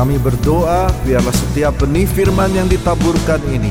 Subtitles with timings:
[0.00, 3.68] Kami berdoa biarlah setiap benih firman yang ditaburkan ini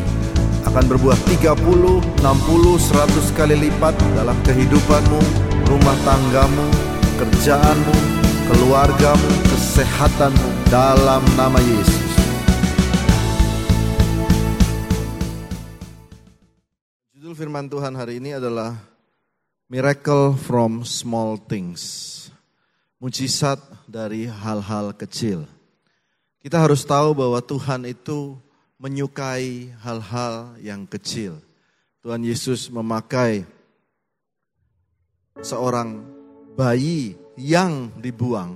[0.62, 5.21] akan berbuah 30, 60, 100 kali lipat dalam kehidupanmu,
[5.65, 6.70] rumah tanggamu,
[7.18, 7.96] kerjaanmu,
[8.46, 12.13] keluargamu, kesehatanmu dalam nama Yesus.
[17.17, 18.77] Judul firman Tuhan hari ini adalah
[19.66, 21.81] Miracle from Small Things.
[23.02, 23.57] Mujizat
[23.89, 25.57] dari hal-hal kecil.
[26.39, 28.39] Kita harus tahu bahwa Tuhan itu
[28.79, 31.35] menyukai hal-hal yang kecil.
[31.99, 33.43] Tuhan Yesus memakai
[35.43, 35.99] seorang
[36.55, 38.55] bayi yang dibuang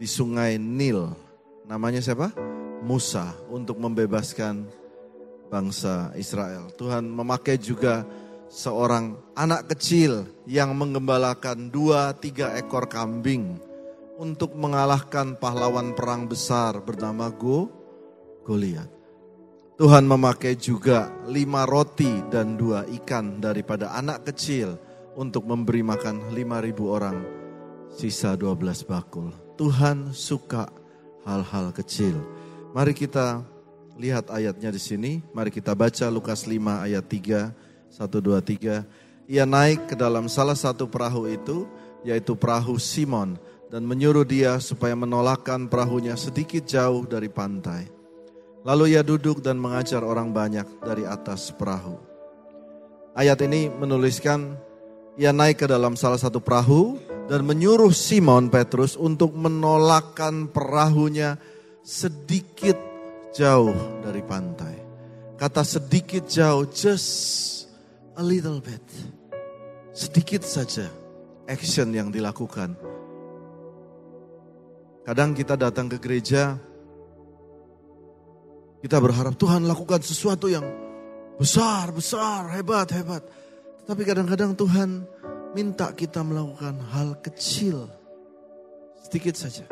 [0.00, 1.12] di sungai Nil.
[1.68, 2.32] Namanya siapa?
[2.80, 4.64] Musa untuk membebaskan
[5.52, 6.72] bangsa Israel.
[6.72, 8.08] Tuhan memakai juga
[8.48, 13.60] seorang anak kecil yang menggembalakan dua tiga ekor kambing
[14.18, 17.70] untuk mengalahkan pahlawan perang besar bernama Go
[18.46, 18.90] Goliat.
[19.74, 24.78] Tuhan memakai juga lima roti dan dua ikan daripada anak kecil
[25.18, 27.18] untuk memberi makan lima ribu orang,
[27.90, 29.34] sisa dua belas bakul.
[29.58, 30.70] Tuhan suka
[31.26, 32.14] hal-hal kecil.
[32.70, 33.42] Mari kita
[33.98, 35.12] lihat ayatnya di sini.
[35.34, 37.50] Mari kita baca Lukas 5 ayat 3,
[37.90, 39.30] 1, 2, 3.
[39.30, 41.64] Ia naik ke dalam salah satu perahu itu,
[42.02, 47.88] yaitu perahu Simon dan menyuruh dia supaya menolakkan perahunya sedikit jauh dari pantai.
[48.64, 52.00] Lalu ia duduk dan mengajar orang banyak dari atas perahu.
[53.12, 54.56] Ayat ini menuliskan
[55.14, 56.98] ia naik ke dalam salah satu perahu
[57.28, 61.36] dan menyuruh Simon Petrus untuk menolakkan perahunya
[61.84, 62.74] sedikit
[63.36, 64.74] jauh dari pantai.
[65.36, 67.68] Kata sedikit jauh, just
[68.16, 68.82] a little bit.
[69.94, 70.90] Sedikit saja
[71.46, 72.74] action yang dilakukan
[75.04, 76.56] Kadang kita datang ke gereja,
[78.80, 80.64] kita berharap Tuhan lakukan sesuatu yang
[81.36, 83.20] besar, besar, hebat, hebat.
[83.84, 85.04] Tetapi kadang-kadang Tuhan
[85.52, 87.84] minta kita melakukan hal kecil,
[89.04, 89.68] sedikit saja.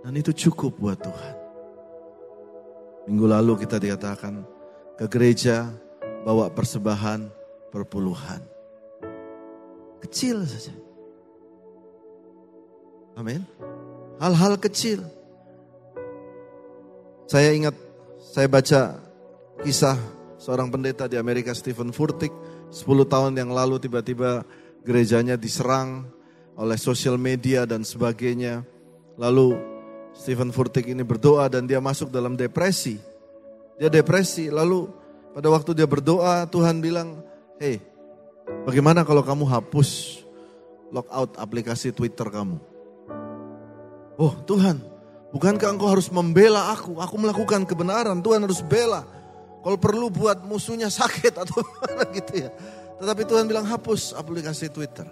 [0.00, 1.36] Dan itu cukup buat Tuhan.
[3.12, 4.40] Minggu lalu kita dikatakan
[4.96, 5.68] ke gereja
[6.24, 7.28] bawa persembahan
[7.68, 8.40] perpuluhan.
[10.00, 10.72] Kecil saja.
[13.20, 13.44] Amin.
[14.18, 15.06] Hal-hal kecil.
[17.30, 17.76] Saya ingat,
[18.18, 18.98] saya baca
[19.62, 19.94] kisah
[20.42, 22.34] seorang pendeta di Amerika, Stephen Furtick.
[22.68, 24.42] 10 tahun yang lalu tiba-tiba
[24.82, 26.10] gerejanya diserang
[26.58, 28.66] oleh sosial media dan sebagainya.
[29.14, 29.54] Lalu
[30.18, 32.98] Stephen Furtick ini berdoa dan dia masuk dalam depresi.
[33.78, 34.90] Dia depresi, lalu
[35.30, 37.22] pada waktu dia berdoa Tuhan bilang,
[37.62, 37.78] Hei,
[38.66, 40.20] bagaimana kalau kamu hapus
[40.90, 42.77] logout aplikasi Twitter kamu?
[44.18, 44.82] Oh Tuhan,
[45.30, 46.98] bukankah engkau harus membela aku?
[46.98, 49.06] Aku melakukan kebenaran, Tuhan harus bela.
[49.62, 51.62] Kalau perlu buat musuhnya sakit atau
[52.18, 52.50] gitu ya.
[52.98, 55.06] Tetapi Tuhan bilang hapus aplikasi Twitter.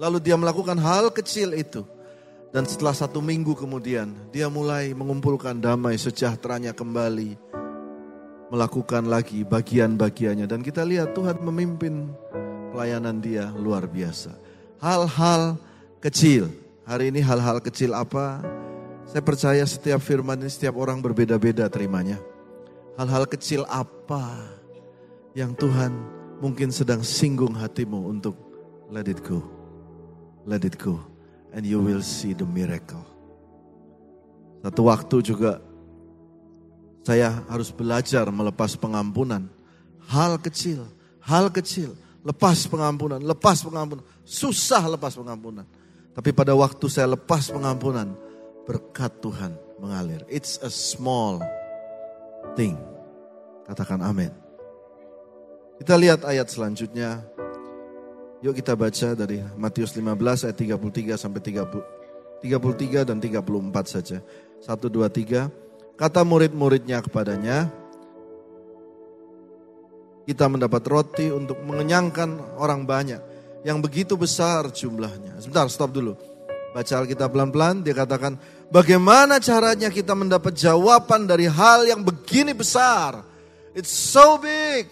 [0.00, 1.84] Lalu dia melakukan hal kecil itu.
[2.50, 7.36] Dan setelah satu minggu kemudian, dia mulai mengumpulkan damai sejahteranya kembali.
[8.50, 10.48] Melakukan lagi bagian-bagiannya.
[10.48, 12.08] Dan kita lihat Tuhan memimpin
[12.72, 14.32] pelayanan dia luar biasa.
[14.80, 15.60] Hal-hal
[16.00, 16.48] kecil
[16.90, 18.42] Hari ini hal-hal kecil apa?
[19.06, 22.18] Saya percaya setiap firman ini setiap orang berbeda-beda terimanya.
[22.98, 24.34] Hal-hal kecil apa
[25.38, 25.94] yang Tuhan
[26.42, 28.34] mungkin sedang singgung hatimu untuk
[28.90, 29.38] let it go.
[30.42, 30.98] Let it go.
[31.54, 33.06] And you will see the miracle.
[34.66, 35.62] Satu waktu juga
[37.06, 39.46] saya harus belajar melepas pengampunan.
[40.10, 40.90] Hal kecil,
[41.22, 41.94] hal kecil.
[42.26, 44.02] Lepas pengampunan, lepas pengampunan.
[44.26, 45.62] Susah lepas pengampunan.
[46.10, 48.18] Tapi pada waktu saya lepas pengampunan,
[48.66, 50.22] berkat Tuhan mengalir.
[50.26, 51.38] It's a small
[52.58, 52.74] thing.
[53.66, 54.34] Katakan amin.
[55.78, 57.22] Kita lihat ayat selanjutnya.
[58.40, 64.18] Yuk kita baca dari Matius 15 ayat 33 sampai 30, 33 dan 34 saja.
[64.64, 65.48] 1, 2, 3.
[66.00, 67.68] Kata murid-muridnya kepadanya,
[70.24, 73.29] kita mendapat roti untuk mengenyangkan orang banyak
[73.66, 75.36] yang begitu besar jumlahnya.
[75.40, 76.16] Sebentar, stop dulu.
[76.70, 78.38] Baca Alkitab pelan-pelan, dia katakan,
[78.70, 83.26] bagaimana caranya kita mendapat jawaban dari hal yang begini besar?
[83.74, 84.86] It's so big.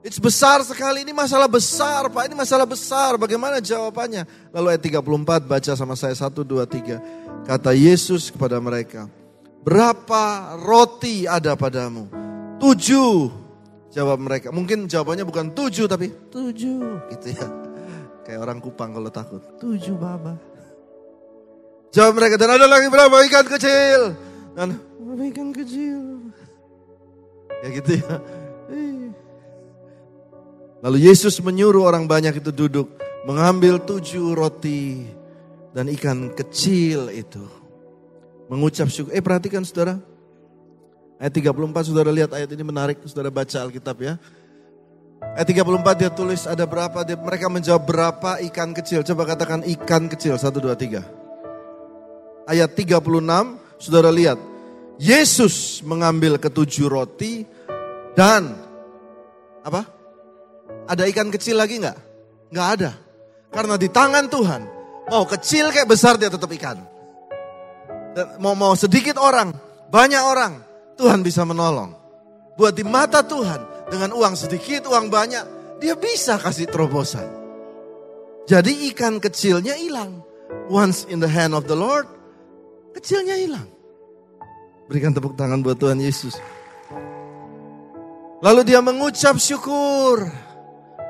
[0.00, 4.24] It's besar sekali, ini masalah besar Pak, ini masalah besar, bagaimana jawabannya?
[4.48, 7.44] Lalu ayat 34 baca sama saya, 1, 2, 3.
[7.44, 9.12] Kata Yesus kepada mereka,
[9.60, 12.08] berapa roti ada padamu?
[12.56, 13.49] Tujuh.
[13.90, 14.54] Jawab mereka.
[14.54, 17.46] Mungkin jawabannya bukan tujuh tapi tujuh gitu ya.
[18.26, 19.42] Kayak orang Kupang kalau takut.
[19.58, 20.38] Tujuh baba.
[21.90, 24.14] Jawab mereka, dan ada lagi berapa ikan kecil?
[24.54, 26.30] Dan berapa ikan kecil?
[27.66, 28.14] Ya gitu ya.
[30.80, 32.88] Lalu Yesus menyuruh orang banyak itu duduk,
[33.28, 35.04] mengambil tujuh roti
[35.76, 37.44] dan ikan kecil itu.
[38.48, 39.12] Mengucap syukur.
[39.12, 40.00] Eh perhatikan saudara.
[41.20, 42.96] Ayat 34 saudara lihat ayat ini menarik.
[43.04, 44.16] Saudara baca Alkitab ya.
[45.36, 47.04] Ayat 34 dia tulis ada berapa.
[47.04, 49.04] Dia, mereka menjawab berapa ikan kecil.
[49.04, 50.40] Coba katakan ikan kecil.
[50.40, 51.04] Satu, dua, tiga.
[52.48, 53.04] Ayat 36
[53.76, 54.40] saudara lihat.
[55.00, 57.44] Yesus mengambil ketujuh roti
[58.16, 58.52] dan
[59.60, 59.84] apa?
[60.88, 61.98] Ada ikan kecil lagi nggak?
[62.52, 62.90] Nggak ada.
[63.48, 64.62] Karena di tangan Tuhan,
[65.08, 66.84] mau kecil kayak besar dia tetap ikan.
[68.40, 69.56] Mau mau sedikit orang,
[69.88, 70.60] banyak orang,
[71.00, 71.96] Tuhan bisa menolong.
[72.60, 75.44] Buat di mata Tuhan, dengan uang sedikit, uang banyak,
[75.80, 77.24] dia bisa kasih terobosan.
[78.44, 80.20] Jadi ikan kecilnya hilang.
[80.68, 82.04] Once in the hand of the Lord,
[82.92, 83.64] kecilnya hilang.
[84.92, 86.36] Berikan tepuk tangan buat Tuhan Yesus.
[88.44, 90.28] Lalu dia mengucap syukur.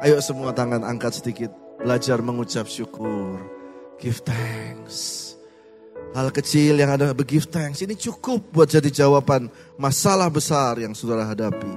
[0.06, 1.50] Ayo semua tangan angkat sedikit.
[1.82, 3.40] Belajar mengucap syukur.
[3.98, 5.29] Give thanks.
[6.10, 7.86] Hal kecil yang ada give thanks.
[7.86, 9.46] Ini cukup buat jadi jawaban
[9.78, 11.70] masalah besar yang saudara hadapi.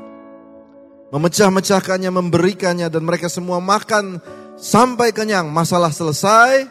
[1.14, 4.18] Memecah-mecahkannya, memberikannya dan mereka semua makan
[4.58, 5.54] sampai kenyang.
[5.54, 6.66] Masalah selesai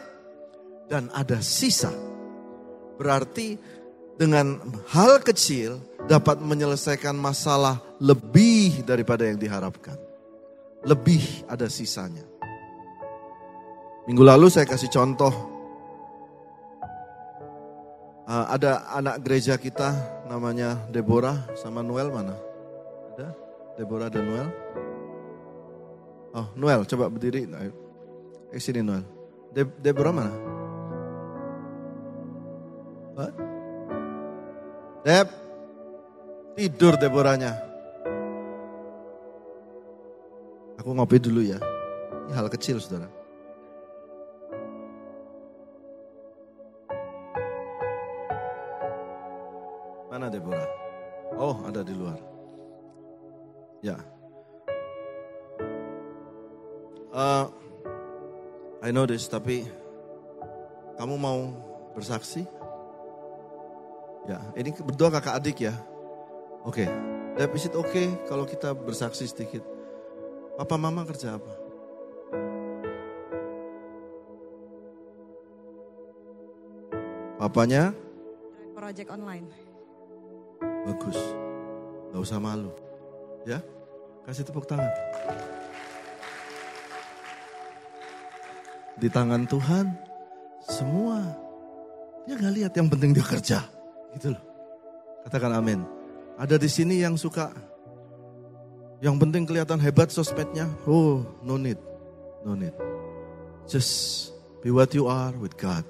[0.91, 1.95] dan ada sisa.
[2.99, 3.55] Berarti
[4.19, 4.59] dengan
[4.91, 9.95] hal kecil dapat menyelesaikan masalah lebih daripada yang diharapkan.
[10.83, 12.27] Lebih ada sisanya.
[14.03, 15.52] Minggu lalu saya kasih contoh.
[18.23, 19.91] Uh, ada anak gereja kita
[20.31, 22.39] namanya Deborah sama Noel mana?
[23.15, 23.35] Ada?
[23.75, 24.49] Deborah dan Noel?
[26.33, 27.43] Oh, Noel, coba berdiri.
[28.49, 29.03] Eh, sini Noel.
[29.51, 30.33] De Deborah mana?
[33.13, 33.33] What?
[35.03, 35.27] Deb,
[36.55, 37.59] tidur Deborahnya.
[40.79, 41.59] Aku ngopi dulu ya.
[42.27, 43.22] Ini hal kecil saudara.
[50.33, 50.65] Deborah?
[51.37, 52.17] Oh ada di luar.
[53.85, 54.01] Ya.
[57.13, 57.45] Uh,
[58.81, 59.69] I know this, tapi
[60.97, 61.53] kamu mau
[61.93, 62.49] bersaksi?
[64.25, 65.75] Ya, ini berdoa kakak adik ya.
[66.65, 66.89] Oke, okay.
[67.37, 69.61] It okay kalau kita bersaksi sedikit?
[70.57, 71.53] Papa mama kerja apa?
[77.41, 77.91] Papanya?
[78.71, 79.72] Project online.
[80.83, 81.19] Bagus,
[82.11, 82.71] gak usah malu.
[83.47, 83.63] Ya,
[84.27, 84.91] kasih tepuk tangan.
[88.99, 89.89] Di tangan Tuhan,
[90.67, 91.19] semua.
[92.23, 93.59] Dia gak lihat yang penting dia kerja.
[94.15, 94.43] Gitu loh.
[95.27, 95.83] Katakan amin.
[96.39, 97.51] Ada di sini yang suka
[99.03, 100.71] yang penting kelihatan hebat sosmednya.
[100.87, 101.75] Oh, no need.
[102.47, 102.71] No need.
[103.67, 104.31] Just
[104.63, 105.83] be what you are with God.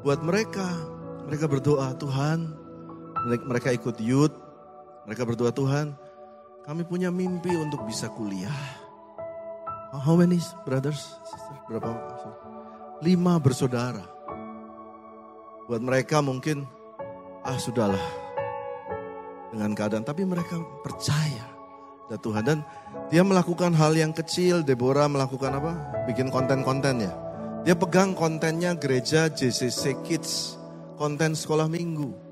[0.00, 0.64] Buat mereka,
[1.28, 2.63] mereka berdoa, Tuhan,
[3.24, 4.36] mereka ikut youth,
[5.08, 5.96] mereka berdoa, Tuhan,
[6.64, 8.56] kami punya mimpi untuk bisa kuliah.
[9.94, 11.56] How many brothers, sister?
[11.70, 11.92] Berapa?
[13.04, 14.02] Lima bersaudara.
[15.70, 16.66] Buat mereka mungkin
[17.46, 18.02] ah sudahlah
[19.54, 20.02] dengan keadaan.
[20.02, 21.46] Tapi mereka percaya
[22.10, 22.58] dan Tuhan dan
[23.12, 24.66] dia melakukan hal yang kecil.
[24.66, 25.72] Deborah melakukan apa?
[26.10, 27.12] Bikin konten-konten ya.
[27.64, 30.56] Dia pegang kontennya gereja JCC Kids,
[30.98, 32.23] konten sekolah minggu.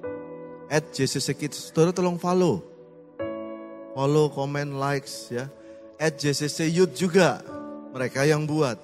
[0.73, 2.64] At JCC Kids, saudara tolong follow.
[3.93, 5.52] Follow, comment, likes ya.
[6.00, 7.45] At JCC Youth juga,
[7.93, 8.81] mereka yang buat.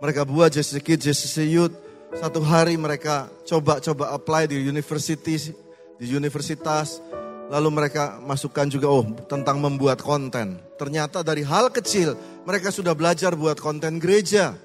[0.00, 1.76] Mereka buat JCC Kids, JCC Youth,
[2.16, 5.52] satu hari mereka coba-coba apply di university,
[6.00, 7.04] di universitas.
[7.52, 10.56] Lalu mereka masukkan juga oh tentang membuat konten.
[10.80, 12.16] Ternyata dari hal kecil
[12.48, 14.56] mereka sudah belajar buat konten gereja.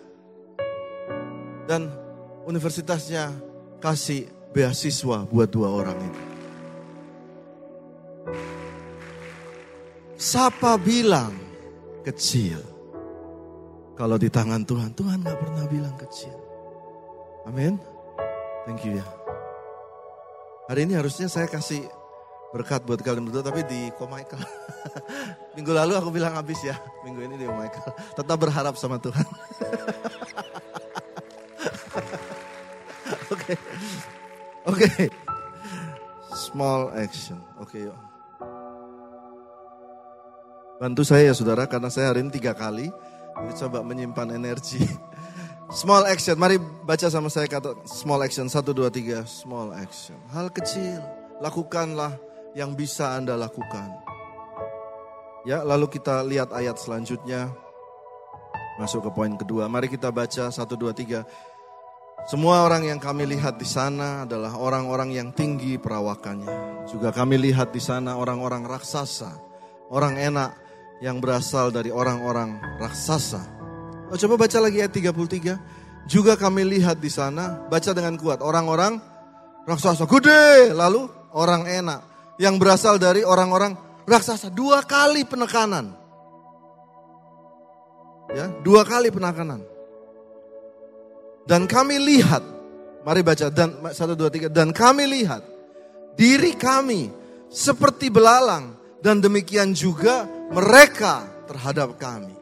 [1.67, 1.91] Dan
[2.47, 3.33] universitasnya
[3.83, 6.34] kasih beasiswa buat dua orang ini.
[10.15, 11.36] Siapa bilang
[12.01, 12.58] kecil?
[13.96, 16.36] Kalau di tangan Tuhan, Tuhan gak pernah bilang kecil.
[17.48, 17.79] Amin.
[18.65, 19.05] Thank you ya.
[20.65, 21.86] Hari ini harusnya saya kasih
[22.50, 24.41] berkat buat kalian berdua tapi di Ko Michael.
[25.55, 26.74] Minggu lalu aku bilang habis ya.
[27.05, 27.94] Minggu ini di Ko Michael.
[28.17, 29.22] Tetap berharap sama Tuhan.
[33.36, 33.53] Oke.
[34.65, 34.89] Oke.
[36.34, 37.38] Small action.
[37.62, 38.14] Oke okay, yuk.
[40.75, 42.91] Bantu saya ya saudara karena saya hari ini tiga kali.
[43.36, 44.84] Jadi coba menyimpan energi.
[45.82, 48.46] Small action, mari baca sama saya kata small action.
[48.46, 50.13] Satu, dua, tiga, small action.
[50.29, 51.01] Hal kecil,
[51.41, 52.13] lakukanlah
[52.53, 53.89] yang bisa Anda lakukan.
[55.41, 57.50] Ya, lalu kita lihat ayat selanjutnya.
[58.77, 59.65] Masuk ke poin kedua.
[59.65, 61.25] Mari kita baca satu, dua, tiga.
[62.29, 66.86] Semua orang yang kami lihat di sana adalah orang-orang yang tinggi perawakannya.
[66.94, 69.34] Juga kami lihat di sana orang-orang raksasa,
[69.89, 70.64] orang enak
[71.03, 73.41] yang berasal dari orang-orang raksasa.
[74.11, 76.05] Oh, coba baca lagi ayat 33.
[76.05, 79.01] Juga kami lihat di sana, baca dengan kuat, orang-orang
[79.65, 81.99] raksasa gede, lalu orang enak
[82.37, 83.73] yang berasal dari orang-orang
[84.05, 84.53] raksasa.
[84.53, 85.91] Dua kali penekanan.
[88.29, 89.65] Ya, dua kali penekanan.
[91.45, 92.41] Dan kami lihat,
[93.05, 94.49] mari baca dan satu dua tiga.
[94.49, 95.41] Dan kami lihat
[96.17, 97.09] diri kami
[97.49, 102.35] seperti belalang dan demikian juga mereka terhadap kami.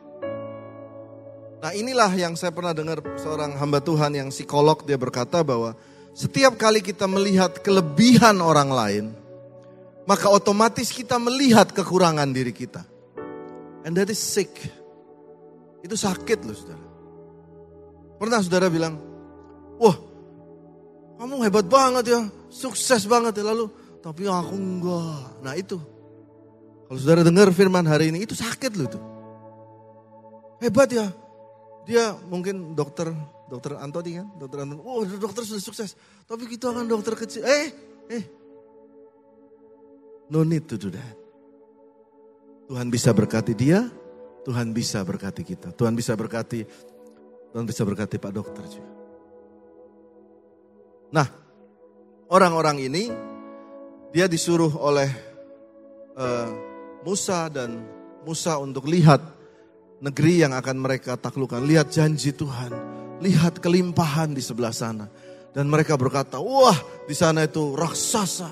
[1.63, 5.72] Nah inilah yang saya pernah dengar seorang hamba Tuhan yang psikolog dia berkata bahwa
[6.12, 9.05] setiap kali kita melihat kelebihan orang lain,
[10.03, 12.83] maka otomatis kita melihat kekurangan diri kita.
[13.88, 14.51] And that is sick.
[15.83, 16.86] Itu sakit loh saudara.
[18.19, 18.95] Pernah saudara bilang,
[19.79, 19.95] wah
[21.19, 23.43] kamu hebat banget ya, sukses banget ya.
[23.51, 23.72] Lalu,
[24.03, 25.43] tapi aku enggak.
[25.43, 25.79] Nah itu,
[26.88, 29.00] kalau saudara dengar firman hari ini, itu sakit loh itu.
[30.63, 31.08] Hebat ya.
[31.84, 33.12] Dia mungkin dokter,
[33.52, 34.80] dokter Antoni kan, dokter Antoni.
[34.84, 37.44] Oh dokter sudah sukses, tapi kita kan dokter kecil.
[37.44, 37.68] Eh,
[38.08, 38.24] eh.
[40.32, 41.16] No need to do that.
[42.72, 43.92] Tuhan bisa berkati dia,
[44.48, 45.75] Tuhan bisa berkati kita.
[45.75, 46.63] Tuhan bisa berkati
[47.54, 48.94] Tuhan bisa berkati Pak Dokter juga.
[51.13, 51.30] Nah,
[52.34, 53.13] orang-orang ini
[54.10, 55.06] dia disuruh oleh
[56.18, 56.50] uh,
[57.03, 57.83] Musa dan
[58.24, 59.19] Musa untuk lihat
[60.00, 61.63] negeri yang akan mereka taklukkan.
[61.63, 62.72] Lihat janji Tuhan,
[63.19, 65.07] lihat kelimpahan di sebelah sana.
[65.53, 68.50] Dan mereka berkata, wah di sana itu raksasa.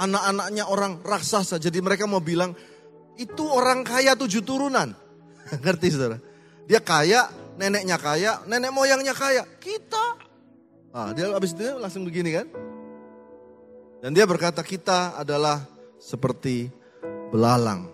[0.00, 1.60] Anak-anaknya orang raksasa.
[1.60, 2.56] Jadi mereka mau bilang,
[3.20, 4.96] itu orang kaya tujuh turunan.
[5.64, 6.16] Ngerti saudara?
[6.64, 7.28] Dia kaya,
[7.60, 9.44] neneknya kaya, nenek moyangnya kaya.
[9.60, 10.18] Kita.
[10.96, 12.48] Ah, dia habis itu langsung begini kan.
[14.00, 15.64] Dan dia berkata kita adalah
[16.00, 16.72] seperti
[17.30, 17.90] belalang.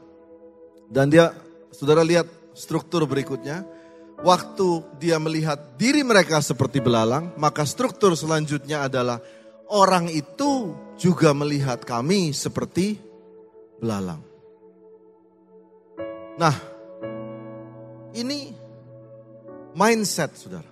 [0.93, 1.33] Dan dia,
[1.73, 3.65] saudara lihat struktur berikutnya.
[4.23, 9.19] Waktu dia melihat diri mereka seperti belalang, maka struktur selanjutnya adalah
[9.67, 13.03] orang itu juga melihat kami seperti
[13.83, 14.23] belalang.
[16.39, 16.55] Nah,
[18.15, 18.55] ini
[19.75, 20.71] mindset, saudara.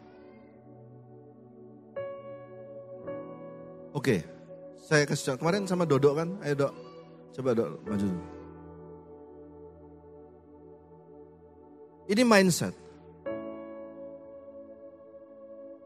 [3.91, 4.23] Oke,
[4.87, 5.35] saya kasih.
[5.43, 6.73] Kemarin sama Dodo kan, ayo Dok.
[7.35, 8.40] Coba Dok, maju dulu.
[12.11, 12.75] Ini mindset.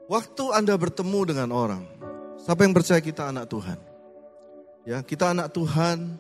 [0.08, 1.84] Waktu Anda bertemu dengan orang,
[2.40, 3.76] siapa yang percaya kita anak Tuhan?
[4.88, 6.16] Ya, kita anak Tuhan,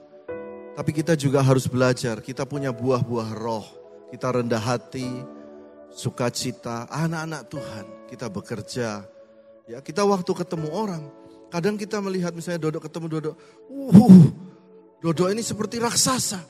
[0.76, 2.20] tapi kita juga harus belajar.
[2.20, 3.64] Kita punya buah-buah roh.
[4.12, 5.08] Kita rendah hati,
[5.88, 7.84] sukacita, anak-anak Tuhan.
[8.04, 9.08] Kita bekerja.
[9.64, 11.08] Ya, kita waktu ketemu orang,
[11.48, 13.32] kadang kita melihat misalnya Dodo ketemu Dodo,
[13.72, 14.20] uh,
[15.00, 16.44] Dodo ini seperti raksasa.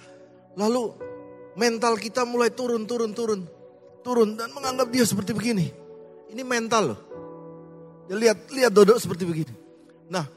[0.58, 1.03] Lalu
[1.54, 3.40] mental kita mulai turun, turun, turun,
[4.02, 5.66] turun dan menganggap dia seperti begini.
[6.30, 7.00] Ini mental loh.
[8.10, 9.54] Ya, lihat, lihat Dodo seperti begini.
[10.12, 10.28] Nah,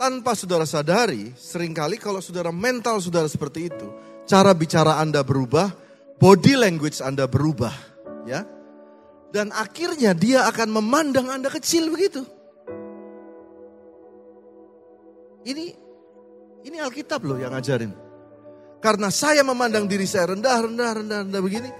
[0.00, 3.86] tanpa saudara sadari, sering kali kalau saudara mental saudara seperti itu,
[4.24, 5.68] cara bicara Anda berubah,
[6.16, 7.74] body language Anda berubah,
[8.24, 8.46] ya.
[9.30, 12.24] Dan akhirnya dia akan memandang Anda kecil begitu.
[15.46, 15.64] Ini
[16.66, 18.09] ini Alkitab loh yang ngajarin.
[18.80, 21.70] Karena saya memandang diri saya rendah, rendah, rendah, rendah begini.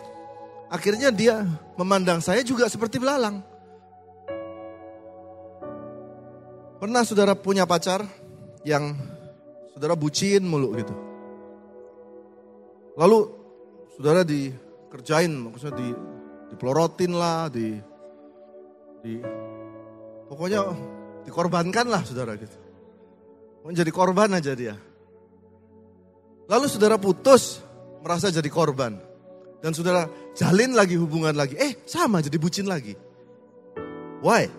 [0.69, 1.43] Akhirnya dia
[1.81, 3.41] memandang saya juga seperti belalang.
[6.77, 8.05] Pernah saudara punya pacar
[8.65, 8.97] yang
[9.73, 10.95] saudara bucin mulu gitu.
[13.01, 13.19] Lalu
[13.97, 15.89] saudara dikerjain, maksudnya di
[16.53, 17.81] dipelorotin lah, di
[19.01, 19.17] di
[20.29, 20.61] pokoknya
[21.25, 22.57] dikorbankan lah saudara gitu.
[23.65, 24.77] Menjadi korban aja dia.
[26.51, 27.63] Lalu saudara putus,
[28.03, 28.99] merasa jadi korban.
[29.63, 31.55] Dan saudara jalin lagi hubungan lagi.
[31.55, 32.99] Eh sama jadi bucin lagi.
[34.19, 34.51] Why?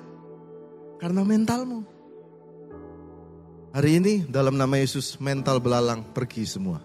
[1.03, 1.83] Karena mentalmu.
[3.75, 6.79] Hari ini dalam nama Yesus mental belalang pergi semua.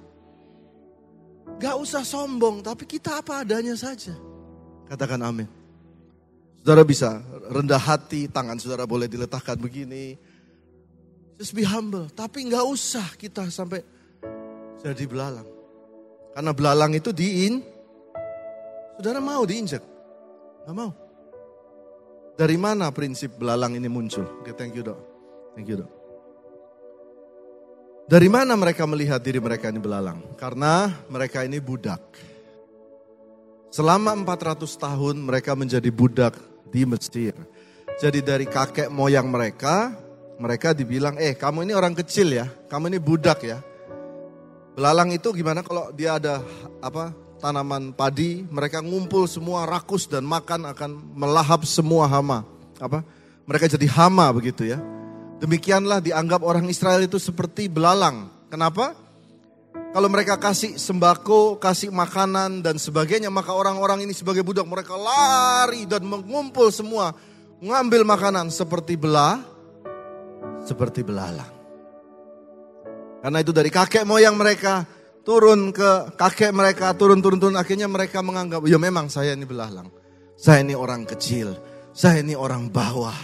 [1.62, 4.12] Gak usah sombong, tapi kita apa adanya saja.
[4.90, 5.46] Katakan amin.
[6.58, 10.18] Saudara bisa rendah hati, tangan saudara boleh diletakkan begini.
[11.38, 13.95] Just be humble, tapi gak usah kita sampai
[14.86, 15.48] jadi belalang.
[16.30, 17.58] Karena belalang itu diin,
[18.94, 19.82] saudara mau diinjak.
[20.62, 20.92] Gak mau.
[22.36, 24.44] Dari mana prinsip belalang ini muncul?
[24.44, 25.00] Oke, thank you dok.
[25.56, 25.90] Thank you dok.
[28.06, 30.22] Dari mana mereka melihat diri mereka ini belalang?
[30.38, 32.04] Karena mereka ini budak.
[33.72, 36.38] Selama 400 tahun mereka menjadi budak
[36.70, 37.34] di Mesir.
[37.96, 39.96] Jadi dari kakek moyang mereka,
[40.36, 43.58] mereka dibilang, eh kamu ini orang kecil ya, kamu ini budak ya.
[44.76, 46.44] Belalang itu gimana kalau dia ada
[46.84, 52.44] apa tanaman padi, mereka ngumpul semua rakus dan makan akan melahap semua hama.
[52.76, 53.00] Apa?
[53.48, 54.76] Mereka jadi hama begitu ya.
[55.40, 58.28] Demikianlah dianggap orang Israel itu seperti belalang.
[58.52, 58.92] Kenapa?
[59.96, 65.88] Kalau mereka kasih sembako, kasih makanan dan sebagainya, maka orang-orang ini sebagai budak mereka lari
[65.88, 67.16] dan mengumpul semua,
[67.64, 69.40] mengambil makanan seperti belah,
[70.68, 71.55] seperti belalang.
[73.26, 74.86] Karena itu dari kakek moyang mereka
[75.26, 79.90] turun ke kakek mereka, turun turun turun akhirnya mereka menganggap, ya memang saya ini belalang.
[80.38, 81.58] Saya ini orang kecil,
[81.90, 83.18] saya ini orang bawah.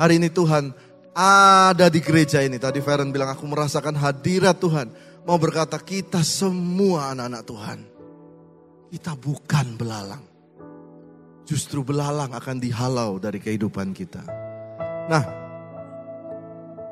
[0.00, 0.72] Hari ini Tuhan
[1.12, 2.56] ada di gereja ini.
[2.56, 4.88] Tadi Feren bilang aku merasakan hadirat Tuhan.
[5.28, 7.78] Mau berkata kita semua anak-anak Tuhan.
[8.88, 10.24] Kita bukan belalang.
[11.44, 14.24] Justru belalang akan dihalau dari kehidupan kita.
[15.12, 15.24] Nah,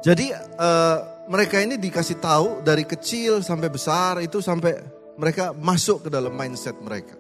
[0.05, 4.79] jadi uh, mereka ini dikasih tahu dari kecil sampai besar itu sampai
[5.19, 7.19] mereka masuk ke dalam mindset mereka.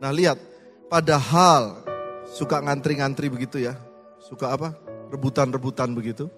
[0.00, 0.40] Nah lihat,
[0.88, 1.84] padahal
[2.32, 3.76] suka ngantri-ngantri begitu ya.
[4.20, 4.76] Suka apa?
[5.10, 6.30] rebutan-rebutan begitu.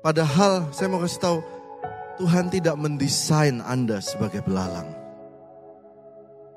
[0.00, 1.38] Padahal saya mau kasih tahu,
[2.16, 4.88] Tuhan tidak mendesain Anda sebagai belalang.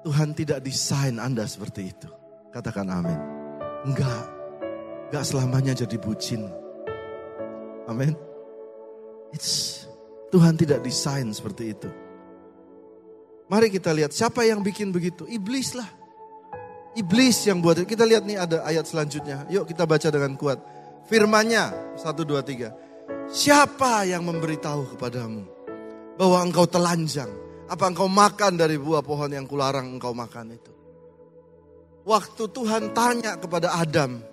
[0.08, 2.10] Tuhan tidak desain Anda seperti itu.
[2.50, 3.20] Katakan amin.
[3.86, 4.24] Enggak.
[5.12, 6.48] Enggak selamanya jadi bucin.
[7.92, 8.31] Amin.
[9.32, 9.82] It's
[10.32, 11.90] Tuhan tidak desain seperti itu.
[13.52, 15.28] Mari kita lihat siapa yang bikin begitu.
[15.28, 15.92] Iblis lah.
[16.96, 17.88] Iblis yang buat itu.
[17.92, 19.44] Kita lihat nih ada ayat selanjutnya.
[19.52, 20.64] Yuk kita baca dengan kuat.
[21.12, 22.72] Firmannya, satu dua tiga.
[23.28, 25.44] Siapa yang memberitahu kepadamu
[26.15, 27.28] bahwa engkau telanjang?
[27.67, 30.72] Apa engkau makan dari buah pohon yang kularang engkau makan itu?
[32.08, 34.24] Waktu Tuhan tanya kepada Adam,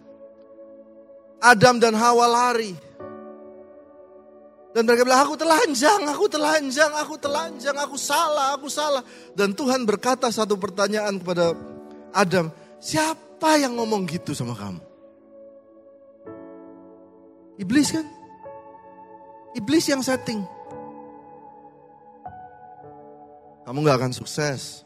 [1.43, 2.88] Adam dan Hawa lari.
[4.69, 9.01] Dan mereka bilang, aku telanjang, aku telanjang, aku telanjang, aku salah, aku salah.
[9.33, 11.57] Dan Tuhan berkata satu pertanyaan kepada
[12.13, 14.81] Adam, siapa yang ngomong gitu sama kamu?
[17.59, 18.07] Iblis kan?
[19.57, 20.45] Iblis yang setting.
[23.65, 24.85] Kamu gak akan sukses.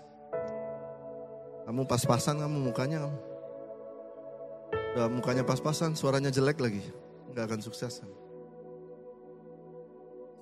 [1.67, 3.19] Kamu pas-pasan kamu mukanya kamu.
[5.11, 6.81] Mukanya pas-pasan, suaranya jelek lagi.
[7.35, 8.01] Gak akan sukses.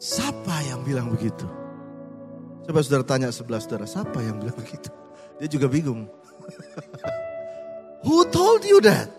[0.01, 1.45] Siapa yang bilang begitu?
[2.65, 4.89] Coba saudara tanya sebelah saudara, siapa yang bilang begitu?
[5.37, 6.09] Dia juga bingung.
[8.09, 9.13] Who told you that?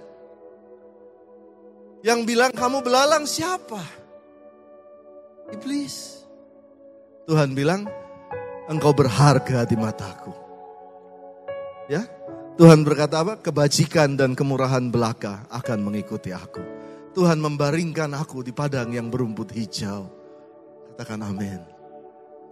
[2.01, 3.77] Yang bilang kamu belalang siapa?
[5.53, 6.25] Iblis.
[7.29, 7.85] Tuhan bilang,
[8.65, 10.33] engkau berharga di mataku.
[11.85, 12.09] Ya,
[12.57, 13.37] Tuhan berkata apa?
[13.37, 16.65] Kebajikan dan kemurahan belaka akan mengikuti aku.
[17.13, 20.20] Tuhan membaringkan aku di padang yang berumput hijau.
[21.01, 21.57] Katakan amin.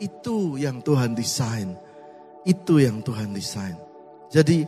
[0.01, 1.77] Itu yang Tuhan desain.
[2.41, 3.77] Itu yang Tuhan desain.
[4.33, 4.65] Jadi,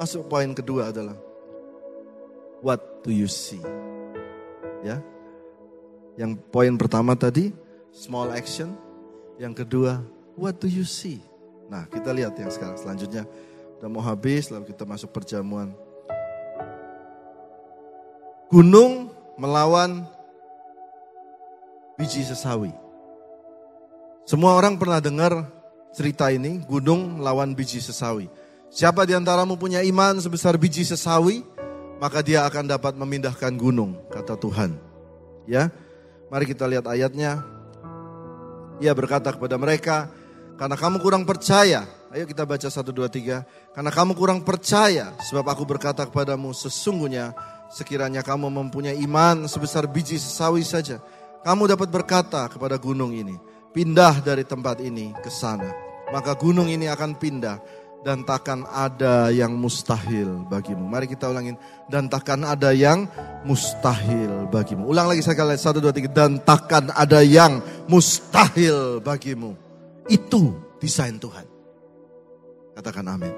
[0.00, 1.12] masuk poin kedua adalah
[2.64, 3.60] what do you see?
[4.80, 5.04] Ya.
[6.16, 7.52] Yang poin pertama tadi
[7.92, 8.72] small action,
[9.36, 10.00] yang kedua
[10.40, 11.20] what do you see?
[11.68, 13.28] Nah, kita lihat yang sekarang selanjutnya
[13.76, 15.76] udah mau habis lalu kita masuk perjamuan.
[18.48, 20.15] Gunung melawan
[21.96, 22.72] biji sesawi.
[24.28, 25.48] Semua orang pernah dengar
[25.96, 28.28] cerita ini, gunung melawan biji sesawi.
[28.72, 31.56] Siapa di antaramu punya iman sebesar biji sesawi?
[31.96, 34.76] maka dia akan dapat memindahkan gunung, kata Tuhan.
[35.48, 35.72] Ya,
[36.28, 37.40] mari kita lihat ayatnya.
[38.76, 40.12] Ia berkata kepada mereka,
[40.60, 41.88] karena kamu kurang percaya.
[42.12, 43.44] Ayo kita baca 1, 2, 3.
[43.72, 47.32] Karena kamu kurang percaya, sebab aku berkata kepadamu, sesungguhnya
[47.72, 51.00] sekiranya kamu mempunyai iman sebesar biji sesawi saja.
[51.46, 53.38] Kamu dapat berkata kepada gunung ini,
[53.70, 55.70] pindah dari tempat ini ke sana.
[56.10, 57.62] Maka gunung ini akan pindah
[58.02, 60.82] dan takkan ada yang mustahil bagimu.
[60.90, 61.54] Mari kita ulangin.
[61.86, 63.06] Dan takkan ada yang
[63.46, 64.90] mustahil bagimu.
[64.90, 65.58] Ulang lagi saya kalian.
[65.58, 66.10] Satu, dua, tiga.
[66.10, 69.54] Dan takkan ada yang mustahil bagimu.
[70.10, 71.46] Itu desain Tuhan.
[72.74, 73.34] Katakan amin.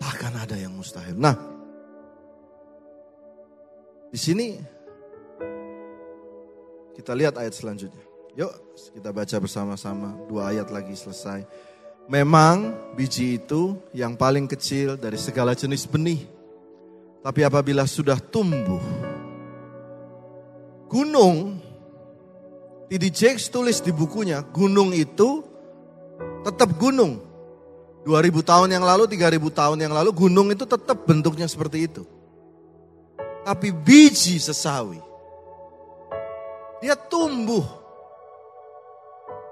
[0.00, 1.12] Takkan ada yang mustahil.
[1.16, 1.36] Nah,
[4.12, 4.79] di sini
[6.96, 8.04] kita lihat ayat selanjutnya.
[8.38, 8.52] Yuk
[8.94, 11.44] kita baca bersama-sama dua ayat lagi selesai.
[12.10, 16.26] Memang biji itu yang paling kecil dari segala jenis benih.
[17.20, 18.80] Tapi apabila sudah tumbuh,
[20.88, 21.60] gunung,
[22.88, 23.12] T.D.
[23.12, 25.44] Jakes tulis di bukunya, gunung itu
[26.42, 27.20] tetap gunung.
[28.02, 32.02] 2000 tahun yang lalu, 3000 tahun yang lalu, gunung itu tetap bentuknya seperti itu.
[33.44, 34.98] Tapi biji sesawi,
[36.80, 37.64] dia tumbuh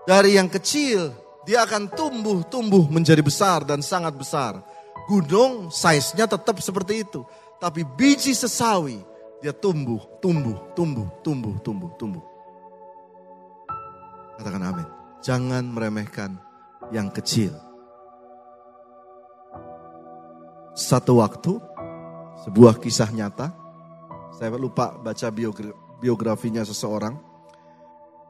[0.09, 1.13] dari yang kecil,
[1.45, 4.57] dia akan tumbuh, tumbuh menjadi besar dan sangat besar.
[5.05, 7.25] Gunung size-nya tetap seperti itu.
[7.61, 9.05] Tapi biji sesawi,
[9.45, 12.25] dia tumbuh, tumbuh, tumbuh, tumbuh, tumbuh, tumbuh.
[14.41, 14.89] Katakan amin.
[15.21, 16.41] Jangan meremehkan
[16.89, 17.53] yang kecil.
[20.73, 21.59] Satu waktu,
[22.47, 23.51] sebuah kisah nyata,
[24.39, 25.27] saya lupa baca
[25.99, 27.19] biografinya seseorang.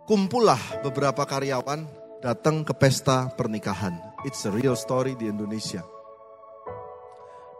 [0.08, 1.84] Kumpullah beberapa karyawan
[2.24, 3.94] datang ke pesta pernikahan.
[4.24, 5.84] It's a real story di Indonesia.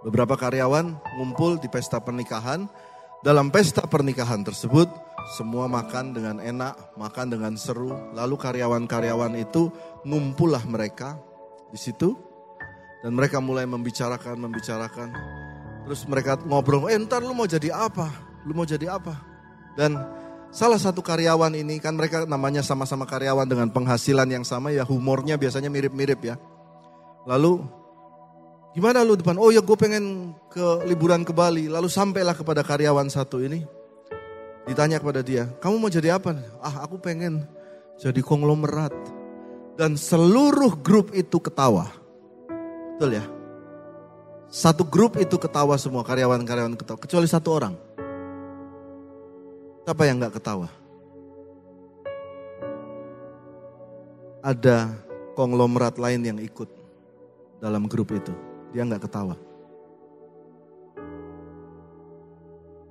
[0.03, 2.67] Beberapa karyawan ngumpul di pesta pernikahan.
[3.19, 4.87] Dalam pesta pernikahan tersebut,
[5.35, 7.91] semua makan dengan enak, makan dengan seru.
[8.15, 9.69] Lalu karyawan-karyawan itu
[10.07, 11.19] ngumpullah mereka
[11.69, 12.15] di situ
[13.03, 15.13] dan mereka mulai membicarakan, membicarakan.
[15.85, 18.09] Terus mereka ngobrol, eh ntar lu mau jadi apa?
[18.47, 19.28] Lu mau jadi apa?
[19.79, 19.95] Dan
[20.51, 25.39] salah satu karyawan ini kan mereka namanya sama-sama karyawan dengan penghasilan yang sama ya humornya
[25.39, 26.35] biasanya mirip-mirip ya.
[27.31, 27.63] Lalu
[28.75, 29.39] gimana lu depan?
[29.39, 31.71] Oh ya gue pengen ke liburan ke Bali.
[31.71, 33.63] Lalu sampailah kepada karyawan satu ini.
[34.67, 36.37] Ditanya kepada dia, kamu mau jadi apa?
[36.61, 37.47] Ah aku pengen
[38.03, 38.93] jadi konglomerat.
[39.79, 41.87] Dan seluruh grup itu ketawa.
[42.99, 43.25] Betul ya?
[44.51, 46.99] Satu grup itu ketawa semua, karyawan-karyawan ketawa.
[46.99, 47.88] Kecuali satu orang.
[49.89, 50.69] Siapa yang gak ketawa?
[54.45, 54.93] Ada
[55.33, 56.69] konglomerat lain yang ikut
[57.57, 58.29] dalam grup itu.
[58.77, 59.41] Dia gak ketawa.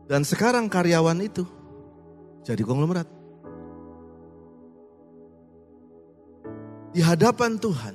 [0.10, 1.46] Dan sekarang karyawan itu
[2.42, 3.06] jadi konglomerat.
[6.98, 7.94] Di hadapan Tuhan.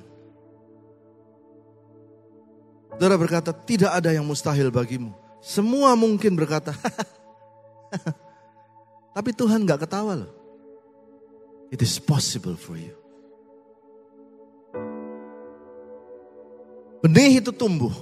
[2.95, 5.11] Saudara berkata, tidak ada yang mustahil bagimu.
[5.43, 6.71] Semua mungkin berkata,
[9.13, 10.33] tapi Tuhan gak ketawa loh.
[11.73, 12.93] It is possible for you.
[17.01, 17.93] Benih itu tumbuh.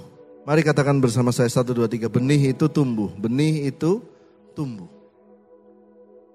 [0.43, 2.11] Mari katakan bersama saya satu dua tiga.
[2.11, 3.09] Benih itu tumbuh.
[3.15, 4.03] Benih itu
[4.51, 4.91] tumbuh.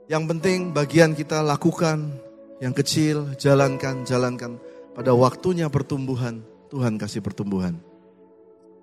[0.07, 2.11] Yang penting bagian kita lakukan,
[2.63, 4.57] yang kecil jalankan, jalankan.
[4.97, 6.41] Pada waktunya pertumbuhan,
[6.73, 7.77] Tuhan kasih pertumbuhan.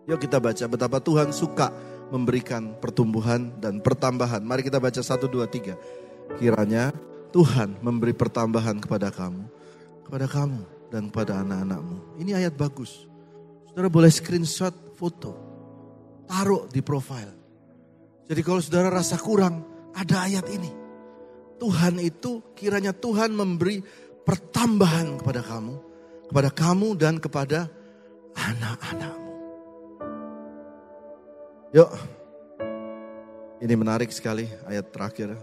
[0.05, 1.71] Yuk kita baca betapa Tuhan suka
[2.13, 4.45] memberikan pertumbuhan dan pertambahan.
[4.45, 5.73] Mari kita baca satu dua tiga.
[6.37, 6.93] Kiranya
[7.33, 9.49] Tuhan memberi pertambahan kepada kamu,
[10.05, 10.61] kepada kamu
[10.93, 12.21] dan kepada anak-anakmu.
[12.21, 13.09] Ini ayat bagus.
[13.65, 15.33] Saudara boleh screenshot foto,
[16.29, 17.33] taruh di profile.
[18.29, 19.65] Jadi kalau saudara rasa kurang,
[19.97, 20.69] ada ayat ini.
[21.57, 23.81] Tuhan itu kiranya Tuhan memberi
[24.21, 25.75] pertambahan kepada kamu,
[26.29, 27.65] kepada kamu dan kepada
[28.37, 29.22] anak-anakmu.
[31.73, 31.89] Yuk,
[33.57, 35.33] ini menarik sekali ayat terakhir.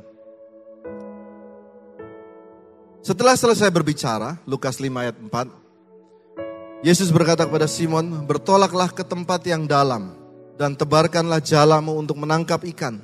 [3.02, 9.66] Setelah selesai berbicara, Lukas 5 ayat 4, Yesus berkata kepada Simon, bertolaklah ke tempat yang
[9.66, 10.14] dalam
[10.54, 13.02] dan tebarkanlah jalamu untuk menangkap ikan.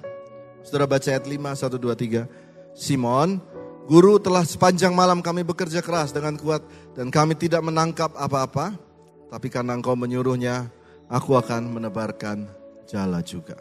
[0.62, 2.30] Saudara baca ayat 5, 1, 2,
[2.78, 2.78] 3.
[2.78, 3.42] Simon,
[3.90, 6.62] guru telah sepanjang malam kami bekerja keras dengan kuat
[6.94, 8.78] dan kami tidak menangkap apa-apa.
[9.34, 10.70] Tapi karena engkau menyuruhnya,
[11.10, 13.58] aku akan menebarkan jala juga.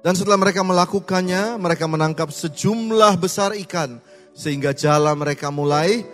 [0.00, 3.98] Dan setelah mereka melakukannya, mereka menangkap sejumlah besar ikan.
[4.36, 6.04] Sehingga jala mereka mulai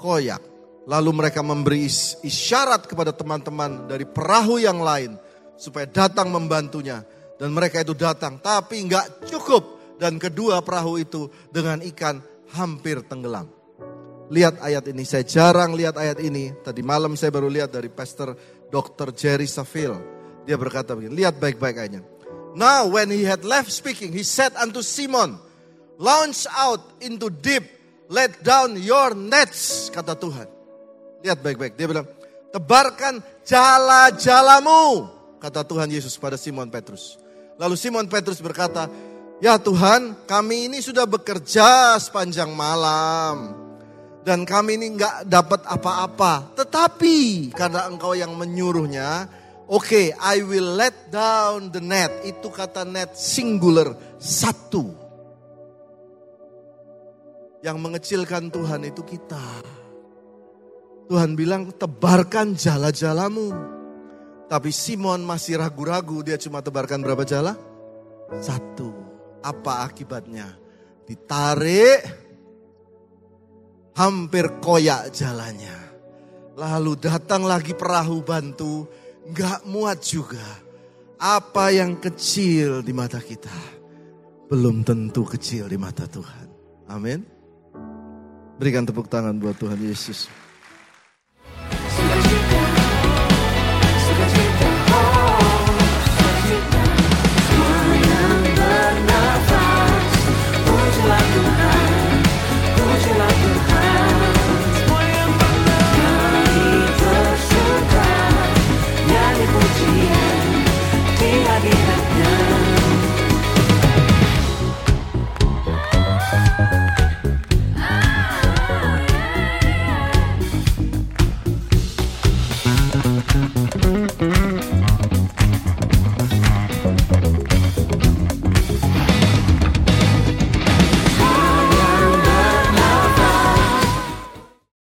[0.00, 0.40] koyak.
[0.88, 1.84] Lalu mereka memberi
[2.24, 5.20] isyarat kepada teman-teman dari perahu yang lain.
[5.60, 7.04] Supaya datang membantunya.
[7.36, 8.40] Dan mereka itu datang.
[8.40, 12.22] Tapi nggak cukup dan kedua perahu itu dengan ikan
[12.54, 13.50] hampir tenggelam.
[14.32, 16.52] Lihat ayat ini, saya jarang lihat ayat ini.
[16.64, 18.32] Tadi malam saya baru lihat dari Pastor
[18.72, 19.12] Dr.
[19.12, 20.17] Jerry Saville.
[20.48, 22.00] Dia berkata begini, lihat baik-baik ayatnya.
[22.56, 25.36] Now when he had left speaking, he said unto Simon,
[26.00, 27.68] Launch out into deep,
[28.08, 30.48] let down your nets, kata Tuhan.
[31.20, 32.08] Lihat baik-baik, dia bilang,
[32.48, 37.20] tebarkan jala-jalamu, kata Tuhan Yesus pada Simon Petrus.
[37.60, 38.88] Lalu Simon Petrus berkata,
[39.38, 43.54] Ya Tuhan, kami ini sudah bekerja sepanjang malam.
[44.24, 46.56] Dan kami ini nggak dapat apa-apa.
[46.56, 49.30] Tetapi karena engkau yang menyuruhnya,
[49.68, 52.10] oke, okay, I will let down the net.
[52.24, 54.90] Itu kata net singular, satu.
[57.60, 59.44] Yang mengecilkan Tuhan itu kita.
[61.08, 63.76] Tuhan bilang tebarkan jala-jalamu.
[64.48, 67.52] Tapi Simon masih ragu-ragu, dia cuma tebarkan berapa jala?
[68.40, 68.92] Satu.
[69.44, 70.56] Apa akibatnya?
[71.04, 72.00] Ditarik,
[73.96, 75.76] hampir koyak jalannya.
[76.58, 78.86] Lalu datang lagi perahu bantu,
[79.32, 80.44] nggak muat juga.
[81.18, 83.50] Apa yang kecil di mata kita,
[84.46, 86.46] belum tentu kecil di mata Tuhan.
[86.86, 87.26] Amin.
[88.54, 90.30] Berikan tepuk tangan buat Tuhan Yesus.